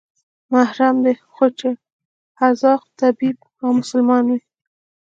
[0.51, 1.69] محرم دى خو چې
[2.39, 4.39] حاذق طبيب او مسلمان وي.